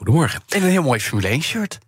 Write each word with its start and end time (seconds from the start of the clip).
Goedemorgen. 0.00 0.42
En 0.48 0.62
een 0.62 0.68
heel 0.68 0.82
mooi 0.82 1.00
Formule 1.00 1.28
1 1.28 1.42
shirt. 1.42 1.78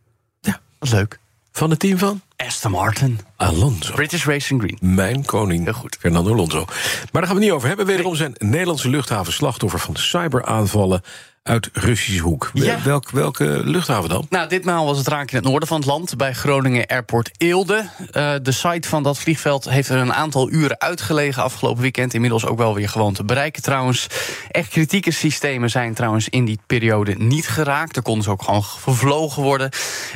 Ja. 0.41 0.61
Wat 0.79 0.91
leuk. 0.91 1.19
Van 1.53 1.71
het 1.71 1.79
team 1.79 1.99
van? 1.99 2.21
Aston 2.37 2.71
Martin. 2.71 3.21
Alonso. 3.43 3.95
British 3.95 4.25
Racing 4.25 4.61
Green. 4.61 4.79
Mijn 4.81 5.25
koning. 5.25 5.65
Heel 5.65 5.73
goed. 5.73 5.97
Fernando 6.01 6.33
Alonso. 6.33 6.65
Maar 6.65 6.77
daar 7.13 7.23
gaan 7.23 7.29
we 7.29 7.35
het 7.35 7.43
niet 7.43 7.51
over 7.51 7.69
hebben. 7.69 7.87
Wederom 7.87 8.15
zijn 8.15 8.35
Nederlandse 8.39 8.89
luchthaven 8.89 9.33
slachtoffer 9.33 9.79
van 9.79 9.97
cyberaanvallen 9.97 11.03
uit 11.43 11.69
Russische 11.73 12.23
hoek. 12.23 12.51
Ja. 12.55 12.83
Welk, 12.85 13.11
welke 13.11 13.61
luchthaven 13.65 14.09
dan? 14.09 14.27
Nou, 14.31 14.49
ditmaal 14.49 14.87
was 14.87 14.99
het 14.99 15.09
raak 15.09 15.31
in 15.31 15.37
het 15.37 15.47
noorden 15.47 15.69
van 15.69 15.77
het 15.77 15.87
land, 15.87 16.17
bij 16.17 16.33
Groningen 16.33 16.87
Airport 16.87 17.31
Eelde. 17.37 17.89
Eh, 18.11 18.35
de 18.43 18.53
site 18.53 18.89
van 18.89 19.03
dat 19.03 19.19
vliegveld 19.19 19.69
heeft 19.71 19.89
er 19.89 19.97
een 19.97 20.13
aantal 20.13 20.51
uren 20.51 20.81
uitgelegen 20.81 21.43
afgelopen 21.43 21.83
weekend. 21.83 22.15
Inmiddels 22.15 22.47
ook 22.47 22.59
wel 22.59 22.75
weer 22.75 22.89
gewoon 22.89 23.13
te 23.13 23.25
bereiken 23.25 23.63
trouwens. 23.63 24.07
Echt 24.51 24.69
kritieke 24.69 25.11
systemen 25.11 25.71
zijn 25.71 25.95
trouwens 25.95 26.29
in 26.29 26.45
die 26.45 26.59
periode 26.67 27.15
niet 27.15 27.49
geraakt. 27.49 27.97
Er 27.97 28.03
konden 28.03 28.25
ze 28.25 28.31
ook 28.31 28.43
gewoon 28.43 28.65
vervlogen 28.65 29.43
worden. 29.43 29.71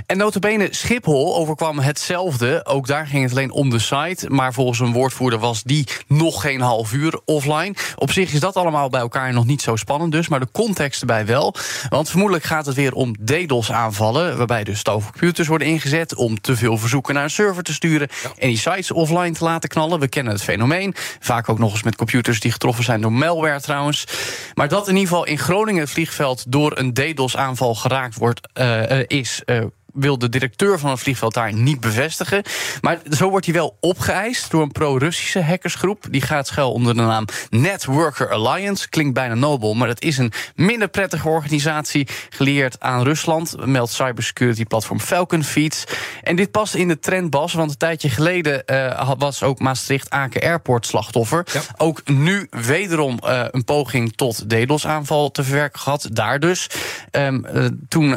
En 0.06 0.16
notabene 0.16 0.68
Schiphol 0.70 1.36
overkwam 1.36 1.78
hetzelfde. 1.78 2.64
Ook 2.64 2.86
daar 2.86 3.06
ging 3.06 3.15
het 3.22 3.32
alleen 3.32 3.50
om 3.50 3.70
de 3.70 3.78
site. 3.78 4.30
Maar 4.30 4.52
volgens 4.52 4.78
een 4.78 4.92
woordvoerder 4.92 5.38
was 5.38 5.62
die 5.62 5.86
nog 6.06 6.40
geen 6.40 6.60
half 6.60 6.92
uur 6.92 7.20
offline. 7.24 7.74
Op 7.96 8.12
zich 8.12 8.32
is 8.32 8.40
dat 8.40 8.56
allemaal 8.56 8.88
bij 8.88 9.00
elkaar 9.00 9.32
nog 9.32 9.46
niet 9.46 9.62
zo 9.62 9.76
spannend 9.76 10.12
dus. 10.12 10.28
Maar 10.28 10.40
de 10.40 10.48
context 10.52 11.00
erbij 11.00 11.26
wel. 11.26 11.54
Want 11.88 12.08
vermoedelijk 12.08 12.44
gaat 12.44 12.66
het 12.66 12.74
weer 12.74 12.92
om 12.92 13.14
DDoS-aanvallen... 13.24 14.36
waarbij 14.36 14.64
dus 14.64 14.78
stoofcomputers 14.78 15.48
worden 15.48 15.66
ingezet... 15.66 16.14
om 16.14 16.40
te 16.40 16.56
veel 16.56 16.78
verzoeken 16.78 17.14
naar 17.14 17.24
een 17.24 17.30
server 17.30 17.62
te 17.62 17.72
sturen... 17.72 18.08
en 18.38 18.48
die 18.48 18.58
sites 18.58 18.92
offline 18.92 19.32
te 19.32 19.44
laten 19.44 19.68
knallen. 19.68 20.00
We 20.00 20.08
kennen 20.08 20.32
het 20.32 20.42
fenomeen. 20.42 20.94
Vaak 21.20 21.48
ook 21.48 21.58
nog 21.58 21.72
eens 21.72 21.82
met 21.82 21.96
computers 21.96 22.40
die 22.40 22.52
getroffen 22.52 22.84
zijn 22.84 23.00
door 23.00 23.12
malware 23.12 23.60
trouwens. 23.60 24.06
Maar 24.54 24.68
dat 24.68 24.88
in 24.88 24.94
ieder 24.94 25.08
geval 25.08 25.26
in 25.26 25.38
Groningen 25.38 25.80
het 25.80 25.90
vliegveld... 25.90 26.44
door 26.48 26.78
een 26.78 26.94
DDoS-aanval 26.94 27.74
geraakt 27.74 28.14
wordt, 28.14 28.48
uh, 28.54 29.00
is... 29.06 29.42
Uh, 29.46 29.64
wil 29.96 30.18
de 30.18 30.28
directeur 30.28 30.78
van 30.78 30.90
het 30.90 31.00
vliegveld 31.00 31.34
daar 31.34 31.52
niet 31.52 31.80
bevestigen. 31.80 32.42
Maar 32.80 32.98
zo 33.10 33.30
wordt 33.30 33.46
hij 33.46 33.54
wel 33.54 33.76
opgeëist 33.80 34.50
door 34.50 34.62
een 34.62 34.72
pro-Russische 34.72 35.42
hackersgroep. 35.42 36.04
Die 36.10 36.20
gaat 36.20 36.46
schuil 36.46 36.72
onder 36.72 36.94
de 36.94 37.02
naam 37.02 37.24
Networker 37.50 38.30
Alliance. 38.30 38.88
Klinkt 38.88 39.14
bijna 39.14 39.34
nobel, 39.34 39.74
maar 39.74 39.88
het 39.88 40.02
is 40.02 40.18
een 40.18 40.32
minder 40.54 40.88
prettige 40.88 41.28
organisatie... 41.28 42.08
geleerd 42.30 42.80
aan 42.80 43.02
Rusland, 43.02 43.66
meldt 43.66 43.92
cybersecurity-platform 43.92 45.00
Falcon 45.00 45.44
Feeds. 45.44 45.84
En 46.22 46.36
dit 46.36 46.50
past 46.50 46.74
in 46.74 46.88
de 46.88 46.98
trend, 46.98 47.30
Bas, 47.30 47.52
want 47.52 47.70
een 47.70 47.76
tijdje 47.76 48.10
geleden... 48.10 48.62
Uh, 48.66 49.12
was 49.18 49.42
ook 49.42 49.58
Maastricht-Aken 49.58 50.42
Airport 50.42 50.86
slachtoffer. 50.86 51.46
Ja. 51.52 51.60
Ook 51.76 52.08
nu 52.08 52.46
wederom 52.50 53.18
uh, 53.24 53.44
een 53.50 53.64
poging 53.64 54.16
tot 54.16 54.50
DDoS-aanval 54.50 55.30
te 55.30 55.44
verwerken 55.44 55.80
gehad. 55.80 56.08
Daar 56.12 56.40
dus. 56.40 56.66
Um, 57.10 57.46
uh, 57.54 57.66
toen 57.88 58.08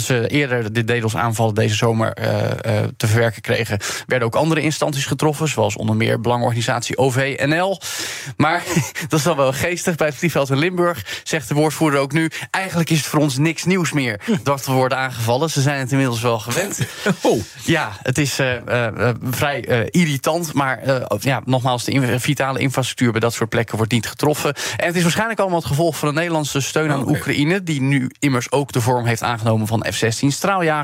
ze 0.00 0.24
eerder 0.28 0.72
dit 0.72 0.86
DDoS-aanvallen 0.98 1.54
deze 1.54 1.74
zomer 1.74 2.18
uh, 2.18 2.26
uh, 2.26 2.88
te 2.96 3.06
verwerken 3.06 3.42
kregen, 3.42 3.78
werden 4.06 4.28
ook 4.28 4.34
andere 4.34 4.60
instanties 4.60 5.06
getroffen, 5.06 5.48
zoals 5.48 5.76
onder 5.76 5.96
meer 5.96 6.20
belangenorganisatie 6.20 6.98
OVNL. 6.98 7.80
Maar 8.36 8.62
dat 9.08 9.18
is 9.18 9.24
dan 9.24 9.36
wel 9.36 9.52
geestig. 9.52 9.96
Bij 9.96 10.06
het 10.06 10.16
vliegveld 10.16 10.50
in 10.50 10.58
Limburg 10.58 11.20
zegt 11.24 11.48
de 11.48 11.54
woordvoerder 11.54 12.00
ook 12.00 12.12
nu: 12.12 12.30
eigenlijk 12.50 12.90
is 12.90 12.96
het 12.96 13.06
voor 13.06 13.20
ons 13.20 13.38
niks 13.38 13.64
nieuws 13.64 13.92
meer 13.92 14.20
dat 14.42 14.66
we 14.66 14.72
worden 14.72 14.98
aangevallen. 14.98 15.50
Ze 15.50 15.60
zijn 15.60 15.78
het 15.78 15.90
inmiddels 15.90 16.20
wel 16.20 16.38
gewend. 16.38 16.78
Oh. 17.22 17.40
Ja, 17.64 17.90
het 18.02 18.18
is 18.18 18.40
uh, 18.40 18.52
vrij 19.30 19.88
irritant, 19.90 20.52
maar 20.52 20.80
ja, 21.20 21.42
nogmaals, 21.44 21.84
de 21.84 21.92
in 21.92 22.20
vitale 22.20 22.58
infrastructuur 22.58 23.10
bij 23.10 23.20
dat 23.20 23.32
soort 23.32 23.48
plekken 23.48 23.76
wordt 23.76 23.92
niet 23.92 24.08
getroffen. 24.08 24.54
En 24.76 24.86
het 24.86 24.96
is 24.96 25.02
waarschijnlijk 25.02 25.40
allemaal 25.40 25.58
het 25.58 25.68
gevolg 25.68 25.96
van 25.96 26.08
de 26.08 26.14
Nederlandse 26.14 26.60
steun 26.60 26.90
aan 26.90 27.00
Okay. 27.00 27.14
Oekraïne, 27.14 27.62
die 27.62 27.80
nu 27.80 28.10
immers 28.18 28.52
ook 28.52 28.72
de 28.72 28.80
vorm 28.80 29.04
heeft 29.04 29.22
aangenomen 29.22 29.66
van 29.66 29.86
F-16 29.90 30.26
straaljagers. 30.26 30.79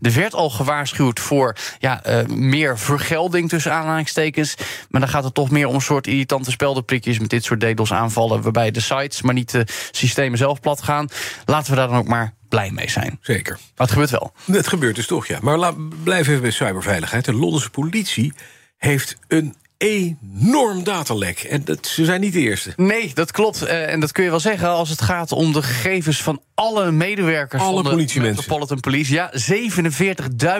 Er 0.00 0.12
werd 0.12 0.34
al 0.34 0.50
gewaarschuwd 0.50 1.20
voor 1.20 1.56
ja, 1.78 2.06
uh, 2.06 2.26
meer 2.26 2.78
vergelding 2.78 3.48
tussen 3.48 3.72
aanhalingstekens. 3.72 4.54
Maar 4.88 5.00
dan 5.00 5.10
gaat 5.10 5.24
het 5.24 5.34
toch 5.34 5.50
meer 5.50 5.66
om 5.66 5.74
een 5.74 5.80
soort 5.80 6.06
irritante 6.06 6.50
speldenprikjes 6.50 7.18
met 7.18 7.30
dit 7.30 7.44
soort 7.44 7.60
DDoS-aanvallen, 7.60 8.42
waarbij 8.42 8.70
de 8.70 8.80
sites, 8.80 9.22
maar 9.22 9.34
niet 9.34 9.50
de 9.50 9.66
systemen 9.90 10.38
zelf 10.38 10.60
plat 10.60 10.82
gaan. 10.82 11.08
Laten 11.44 11.70
we 11.70 11.76
daar 11.76 11.88
dan 11.88 11.98
ook 11.98 12.08
maar 12.08 12.34
blij 12.48 12.70
mee 12.70 12.90
zijn. 12.90 13.18
Zeker. 13.20 13.52
Maar 13.52 13.86
het 13.86 13.90
gebeurt 13.90 14.10
wel. 14.10 14.32
Het 14.52 14.68
gebeurt 14.68 14.96
dus 14.96 15.06
toch, 15.06 15.26
ja. 15.26 15.38
Maar 15.42 15.58
laat, 15.58 16.02
blijf 16.04 16.28
even 16.28 16.42
bij 16.42 16.50
cyberveiligheid. 16.50 17.24
De 17.24 17.34
Londense 17.34 17.70
politie 17.70 18.32
heeft 18.76 19.16
een 19.28 19.54
enorm 19.80 20.84
datalek. 20.84 21.38
En 21.38 21.64
dat, 21.64 21.86
ze 21.86 22.04
zijn 22.04 22.20
niet 22.20 22.32
de 22.32 22.40
eerste. 22.40 22.72
Nee, 22.76 23.10
dat 23.14 23.30
klopt. 23.30 23.62
Uh, 23.62 23.92
en 23.92 24.00
dat 24.00 24.12
kun 24.12 24.24
je 24.24 24.30
wel 24.30 24.40
zeggen 24.40 24.68
als 24.68 24.88
het 24.88 25.02
gaat 25.02 25.32
om 25.32 25.52
de 25.52 25.62
gegevens 25.62 26.22
van 26.22 26.40
alle 26.54 26.90
medewerkers 26.90 27.62
alle 27.62 27.74
van 27.74 27.82
de 27.82 27.90
politiemensen. 27.90 28.36
Metropolitan 28.36 28.80
Police. 28.80 29.12
Ja, 29.12 29.32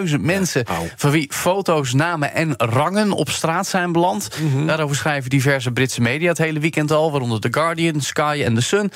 47.000 0.09 0.21
mensen 0.21 0.65
van 0.97 1.11
wie 1.11 1.27
foto's, 1.33 1.93
namen 1.93 2.35
en 2.35 2.55
rangen 2.57 3.13
op 3.13 3.31
straat 3.31 3.67
zijn 3.67 3.93
beland. 3.93 4.29
Mhm. 4.43 4.67
Daarover 4.67 4.97
schrijven 4.97 5.31
diverse 5.31 5.71
Britse 5.71 6.01
media 6.01 6.29
het 6.29 6.39
hele 6.39 6.59
weekend 6.59 6.91
al, 6.91 7.11
waaronder 7.11 7.41
The 7.41 7.49
Guardian, 7.51 8.01
Sky 8.01 8.43
en 8.45 8.55
The 8.55 8.61
Sun. 8.61 8.93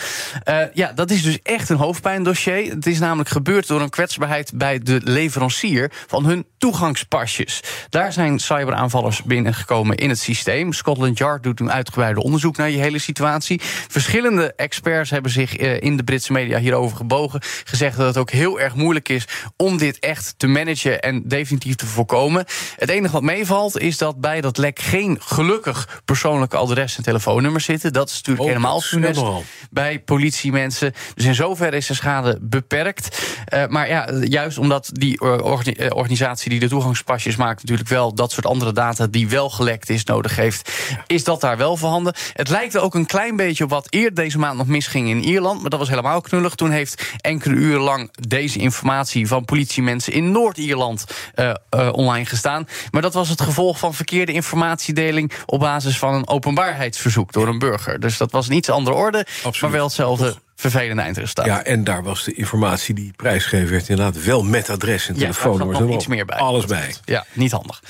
Uh, 0.48 0.58
ja, 0.74 0.92
dat 0.92 1.10
is 1.10 1.22
dus 1.22 1.38
echt 1.42 1.68
een 1.68 1.76
hoofdpijndossier. 1.76 2.70
Het 2.70 2.86
is 2.86 2.98
namelijk 2.98 3.28
gebeurd 3.28 3.66
door 3.66 3.80
een 3.80 3.90
kwetsbaarheid 3.90 4.52
bij 4.54 4.78
de 4.78 5.00
leverancier 5.04 5.92
van 6.06 6.24
hun 6.24 6.46
toegangspasjes. 6.58 7.60
Daar 7.88 8.12
zijn 8.12 8.38
cyberaanvallers 8.38 9.22
binnengekomen 9.22 9.96
in 9.96 10.08
het 10.08 10.13
systeem. 10.18 10.72
Scotland 10.72 11.18
Yard 11.18 11.42
doet 11.42 11.60
een 11.60 11.72
uitgebreide 11.72 12.22
onderzoek 12.22 12.56
naar 12.56 12.68
die 12.68 12.80
hele 12.80 12.98
situatie. 12.98 13.60
Verschillende 13.88 14.52
experts 14.56 15.10
hebben 15.10 15.30
zich 15.30 15.58
uh, 15.58 15.80
in 15.80 15.96
de 15.96 16.04
Britse 16.04 16.32
media 16.32 16.58
hierover 16.58 16.96
gebogen. 16.96 17.40
Gezegd 17.64 17.96
dat 17.96 18.06
het 18.06 18.16
ook 18.16 18.30
heel 18.30 18.60
erg 18.60 18.74
moeilijk 18.74 19.08
is 19.08 19.24
om 19.56 19.78
dit 19.78 19.98
echt 19.98 20.34
te 20.36 20.46
managen 20.46 21.00
en 21.00 21.22
definitief 21.28 21.74
te 21.74 21.86
voorkomen. 21.86 22.44
Het 22.76 22.88
enige 22.88 23.12
wat 23.12 23.22
meevalt 23.22 23.78
is 23.78 23.98
dat 23.98 24.20
bij 24.20 24.40
dat 24.40 24.58
lek 24.58 24.78
geen 24.78 25.18
gelukkig 25.20 26.02
persoonlijke 26.04 26.56
adres 26.56 26.96
en 26.96 27.02
telefoonnummers 27.02 27.64
zitten. 27.64 27.92
Dat 27.92 28.08
is 28.08 28.14
natuurlijk 28.14 28.44
Oh, 28.44 28.46
helemaal 28.46 28.80
funest 28.80 29.22
bij 29.70 29.98
politiemensen. 30.00 30.92
Dus 31.14 31.24
in 31.24 31.34
zoverre 31.34 31.76
is 31.76 31.86
de 31.86 31.94
schade 31.94 32.38
beperkt. 32.40 33.26
Uh, 33.54 33.66
maar 33.66 33.88
ja, 33.88 34.12
juist 34.20 34.58
omdat 34.58 34.90
die 34.92 35.20
organi 35.20 35.88
organisatie 35.88 36.50
die 36.50 36.60
de 36.60 36.68
toegangspasjes 36.68 37.36
maakt 37.36 37.62
natuurlijk 37.62 37.88
wel 37.88 38.14
dat 38.14 38.32
soort 38.32 38.46
andere 38.46 38.72
data 38.72 39.06
die 39.06 39.28
wel 39.28 39.50
gelekt 39.50 39.90
is 39.90 40.03
nodig 40.06 40.36
heeft, 40.36 40.70
is 41.06 41.24
dat 41.24 41.40
daar 41.40 41.56
wel 41.56 41.76
voorhanden. 41.76 42.14
Het 42.32 42.48
lijkt 42.48 42.74
er 42.74 42.80
ook 42.80 42.94
een 42.94 43.06
klein 43.06 43.36
beetje 43.36 43.64
op 43.64 43.70
wat 43.70 43.86
eerder 43.90 44.14
deze 44.14 44.38
maand 44.38 44.56
nog 44.58 44.66
misging 44.66 45.08
in 45.08 45.24
Ierland, 45.24 45.60
maar 45.60 45.70
dat 45.70 45.78
was 45.78 45.88
helemaal 45.88 46.20
knullig. 46.20 46.54
Toen 46.54 46.70
heeft 46.70 47.02
enkele 47.20 47.54
uren 47.54 47.80
lang 47.80 48.10
deze 48.28 48.58
informatie 48.58 49.26
van 49.26 49.44
politiemensen 49.44 50.12
in 50.12 50.30
Noord-Ierland 50.32 51.04
uh, 51.34 51.54
uh, 51.76 51.88
online 51.92 52.26
gestaan. 52.26 52.68
Maar 52.90 53.02
dat 53.02 53.14
was 53.14 53.28
het 53.28 53.40
gevolg 53.40 53.78
van 53.78 53.94
verkeerde 53.94 54.32
informatiedeling 54.32 55.32
op 55.46 55.60
basis 55.60 55.98
van 55.98 56.14
een 56.14 56.28
openbaarheidsverzoek 56.28 57.32
door 57.32 57.48
een 57.48 57.58
burger. 57.58 58.00
Dus 58.00 58.16
dat 58.16 58.30
was 58.32 58.48
een 58.48 58.54
iets 58.54 58.70
andere 58.70 58.96
orde, 58.96 59.26
Absoluut. 59.36 59.60
maar 59.60 59.70
wel 59.70 59.84
hetzelfde 59.84 60.34
vervelende 60.56 61.02
eindresultaat. 61.02 61.46
Ja, 61.46 61.64
en 61.64 61.84
daar 61.84 62.02
was 62.02 62.24
de 62.24 62.32
informatie 62.34 62.94
die 62.94 63.12
prijsgegeven 63.16 63.70
werd 63.70 63.88
inderdaad 63.88 64.22
wel 64.24 64.42
met 64.42 64.70
adres 64.70 65.08
en 65.08 65.14
Ja, 65.14 65.20
telefoonnummer. 65.20 65.66
daar 65.66 65.76
zat 65.76 65.86
nog 65.86 65.96
iets 65.96 66.06
meer 66.06 66.24
bij. 66.24 66.38
Alles 66.38 66.64
bij. 66.64 66.94
Ja, 67.04 67.24
niet 67.32 67.52
handig. 67.52 67.82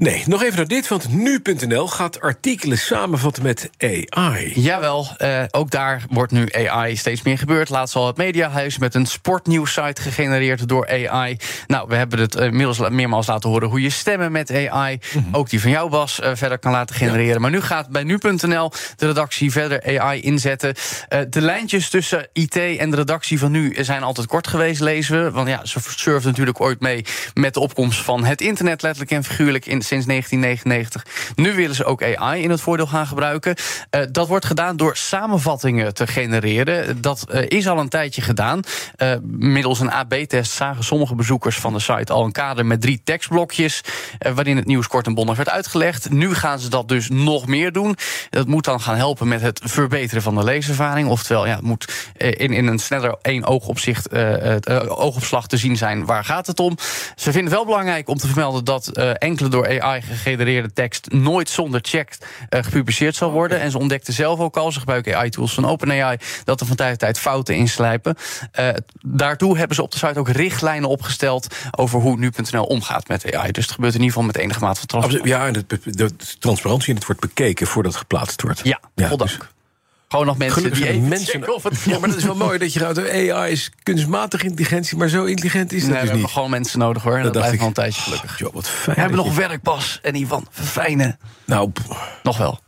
Nee, 0.00 0.22
nog 0.26 0.42
even 0.42 0.56
naar 0.56 0.66
dit, 0.66 0.88
want 0.88 1.12
nu.nl 1.12 1.88
gaat 1.88 2.20
artikelen 2.20 2.78
samenvatten 2.78 3.42
met 3.42 3.70
AI. 3.78 4.52
Jawel, 4.54 5.06
uh, 5.18 5.42
ook 5.50 5.70
daar 5.70 6.04
wordt 6.10 6.32
nu 6.32 6.52
AI 6.52 6.96
steeds 6.96 7.22
meer 7.22 7.38
gebeurd. 7.38 7.68
Laatst 7.68 7.96
al 7.96 8.06
het 8.06 8.16
Mediahuis 8.16 8.78
met 8.78 8.94
een 8.94 9.06
sportnieuwsite 9.06 10.02
gegenereerd 10.02 10.68
door 10.68 10.88
AI. 10.88 11.36
Nou, 11.66 11.88
we 11.88 11.94
hebben 11.94 12.18
het 12.18 12.36
uh, 12.36 12.44
inmiddels 12.44 12.78
meermaals 12.88 13.26
laten 13.26 13.50
horen 13.50 13.68
hoe 13.68 13.80
je 13.80 13.90
stemmen 13.90 14.32
met 14.32 14.50
AI, 14.50 14.98
mm 15.14 15.22
-hmm. 15.22 15.34
ook 15.34 15.50
die 15.50 15.60
van 15.60 15.70
jou 15.70 15.90
Bas, 15.90 16.20
uh, 16.20 16.30
verder 16.34 16.58
kan 16.58 16.72
laten 16.72 16.96
genereren. 16.96 17.32
Ja. 17.32 17.38
Maar 17.38 17.50
nu 17.50 17.60
gaat 17.60 17.88
bij 17.88 18.04
nu.nl 18.04 18.72
de 18.96 19.06
redactie 19.06 19.50
verder 19.52 20.00
AI 20.00 20.20
inzetten. 20.20 20.74
Uh, 21.08 21.20
de 21.30 21.40
lijntjes 21.40 21.90
tussen 21.90 22.28
IT 22.32 22.56
en 22.56 22.90
de 22.90 22.96
redactie 22.96 23.38
van 23.38 23.50
nu 23.50 23.76
zijn 23.80 24.02
altijd 24.02 24.26
kort 24.26 24.46
geweest, 24.46 24.80
lezen 24.80 25.24
we. 25.24 25.30
Want 25.30 25.48
ja, 25.48 25.64
ze 25.64 25.80
surfen 25.96 26.28
natuurlijk 26.28 26.60
ooit 26.60 26.80
mee 26.80 27.04
met 27.34 27.54
de 27.54 27.60
opkomst 27.60 28.00
van 28.02 28.24
het 28.24 28.40
internet, 28.40 28.82
letterlijk 28.82 29.10
en 29.10 29.24
figuurlijk 29.24 29.66
in 29.66 29.82
sinds 29.90 30.06
1999. 30.06 31.34
Nu 31.34 31.54
willen 31.54 31.74
ze 31.74 31.84
ook 31.84 32.02
AI 32.02 32.42
in 32.42 32.50
het 32.50 32.60
voordeel 32.60 32.86
gaan 32.86 33.06
gebruiken. 33.06 33.56
Uh, 33.90 34.02
dat 34.12 34.28
wordt 34.28 34.44
gedaan 34.44 34.76
door 34.76 34.96
samenvattingen 34.96 35.94
te 35.94 36.06
genereren. 36.06 37.00
Dat 37.00 37.26
uh, 37.30 37.42
is 37.48 37.68
al 37.68 37.78
een 37.78 37.88
tijdje 37.88 38.22
gedaan. 38.22 38.60
Uh, 38.96 39.12
middels 39.22 39.80
een 39.80 39.90
AB-test 39.90 40.52
zagen 40.52 40.84
sommige 40.84 41.14
bezoekers 41.14 41.56
van 41.56 41.72
de 41.72 41.78
site 41.78 42.12
al 42.12 42.24
een 42.24 42.32
kader 42.32 42.66
met 42.66 42.80
drie 42.80 43.00
tekstblokjes. 43.04 43.80
waarin 44.34 44.56
het 44.56 44.66
nieuws 44.66 44.86
kort 44.86 45.06
en 45.06 45.14
bondig 45.14 45.36
werd 45.36 45.48
uitgelegd. 45.48 46.10
Nu 46.10 46.34
gaan 46.34 46.58
ze 46.58 46.68
dat 46.68 46.88
dus 46.88 47.08
nog 47.08 47.46
meer 47.46 47.72
doen. 47.72 47.96
Dat 48.30 48.46
moet 48.46 48.64
dan 48.64 48.80
gaan 48.80 48.96
helpen 48.96 49.28
met 49.28 49.40
het 49.40 49.60
verbeteren 49.64 50.22
van 50.22 50.34
de 50.34 50.44
leeservaring. 50.44 51.08
Oftewel, 51.08 51.46
ja, 51.46 51.54
het 51.54 51.64
moet 51.64 52.10
in, 52.16 52.52
in 52.52 52.66
een 52.66 52.78
sneller 52.78 53.16
één 53.22 53.44
oogopzicht, 53.44 54.14
oogopslag 54.88 55.46
te 55.46 55.56
zien 55.56 55.76
zijn 55.76 56.04
waar 56.04 56.24
gaat 56.24 56.46
het 56.46 56.60
om. 56.60 56.76
Ze 57.16 57.32
vinden 57.32 57.44
het 57.44 57.52
wel 57.52 57.64
belangrijk 57.64 58.08
om 58.08 58.16
te 58.16 58.26
vermelden 58.26 58.64
dat 58.64 58.88
enkele 59.18 59.48
door 59.48 59.66
AI 59.66 59.79
gegenereerde 59.82 60.72
tekst 60.72 61.12
nooit 61.12 61.48
zonder 61.48 61.80
check 61.82 62.16
gepubliceerd 62.48 63.16
zal 63.16 63.30
worden. 63.30 63.60
En 63.60 63.70
ze 63.70 63.78
ontdekten 63.78 64.12
zelf 64.12 64.38
ook 64.38 64.56
al, 64.56 64.72
ze 64.72 64.78
gebruiken 64.78 65.16
AI-tools 65.16 65.54
van 65.54 65.66
OpenAI, 65.66 66.16
dat 66.44 66.60
er 66.60 66.66
van 66.66 66.76
tijd 66.76 66.90
tot 66.90 66.98
tijd 67.00 67.18
fouten 67.18 67.56
inslijpen. 67.56 68.16
Uh, 68.60 68.68
daartoe 69.00 69.58
hebben 69.58 69.76
ze 69.76 69.82
op 69.82 69.90
de 69.90 69.98
site 69.98 70.18
ook 70.18 70.28
richtlijnen 70.28 70.88
opgesteld 70.88 71.54
over 71.70 72.00
hoe 72.00 72.18
nu.nl 72.18 72.64
omgaat 72.64 73.08
met 73.08 73.34
AI. 73.34 73.52
Dus 73.52 73.64
het 73.64 73.74
gebeurt 73.74 73.94
in 73.94 74.00
ieder 74.00 74.14
geval 74.14 74.26
met 74.32 74.36
enige 74.36 74.60
mate 74.60 74.78
van 74.78 74.86
transparantie. 74.86 75.32
Ja, 75.32 75.46
en 75.46 75.52
de, 75.52 75.64
de, 75.84 76.10
transparantie 76.38 76.88
en 76.88 76.94
het 76.94 77.06
wordt 77.06 77.20
bekeken 77.20 77.66
voordat 77.66 77.92
het 77.92 78.00
geplaatst 78.00 78.42
wordt. 78.42 78.60
Ja, 78.62 78.80
ja 78.94 79.16
dus 79.16 79.38
Gewoon 80.10 80.26
nog 80.26 80.38
mensen 80.38 80.56
Gelukkig 80.56 80.80
die 80.80 80.90
even 80.90 81.08
mensen. 81.08 81.54
Of 81.54 81.62
het... 81.62 81.82
Ja, 81.82 81.98
maar 81.98 82.08
dat 82.08 82.18
is 82.18 82.24
wel 82.24 82.34
mooi 82.34 82.58
dat 82.58 82.72
je 82.72 82.80
gaat. 82.80 83.10
AI 83.10 83.50
is 83.50 83.70
kunstmatige 83.82 84.44
intelligentie, 84.44 84.96
maar 84.96 85.08
zo 85.08 85.24
intelligent 85.24 85.72
is 85.72 85.80
dat 85.80 85.90
nee, 85.90 86.00
dus 86.00 86.00
we 86.00 86.04
niet. 86.04 86.10
hebben 86.10 86.30
gewoon 86.30 86.50
mensen 86.50 86.78
nodig 86.78 87.02
hoor. 87.02 87.16
En 87.16 87.22
dat, 87.22 87.32
dat 87.32 87.42
blijft 87.42 87.58
wel 87.58 87.68
een 87.68 87.74
tijdje 87.74 88.02
gelukkig. 88.02 88.38
Jo, 88.38 88.50
wat 88.52 88.68
fijn. 88.68 88.94
We 88.94 89.00
hebben 89.00 89.18
nog 89.18 89.36
werkpas 89.36 89.98
en 90.02 90.14
Ivan, 90.14 90.46
verfijnen. 90.50 91.18
Nou, 91.44 91.72
nog 92.22 92.36
wel. 92.36 92.60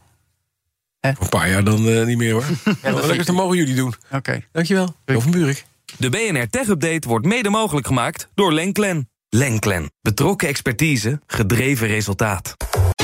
Een 1.01 1.17
paar 1.29 1.49
jaar 1.51 1.65
dan 1.65 1.89
uh, 1.89 2.07
niet 2.07 2.19
meer 2.19 2.33
hoor. 2.33 2.45
ja, 2.83 2.91
dat 2.91 3.27
dan 3.27 3.35
mogen 3.35 3.57
jullie 3.57 3.75
doen. 3.75 3.95
Oké. 4.05 4.17
Okay. 4.17 4.47
Dankjewel. 4.53 4.95
Van 5.07 5.31
Buurik. 5.31 5.65
De 5.99 6.09
BNR 6.09 6.49
Tech 6.51 6.69
Update 6.69 7.09
wordt 7.09 7.27
mede 7.27 7.51
mogelijk 7.51 7.87
gemaakt 7.87 8.29
door 8.35 8.53
Lenklen. 8.53 9.09
Lenklen. 9.29 9.93
Betrokken 10.01 10.49
expertise, 10.49 11.21
gedreven 11.27 11.87
resultaat. 11.87 12.57